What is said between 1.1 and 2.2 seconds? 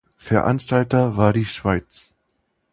war die Schweiz.